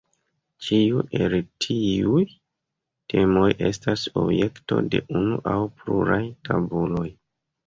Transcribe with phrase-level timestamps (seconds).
[0.67, 2.21] Ĉiu el tiuj
[3.13, 7.07] temoj estas objekto de unu aŭ pluraj tabuloj.